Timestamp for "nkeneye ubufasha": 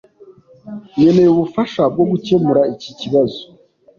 0.97-1.81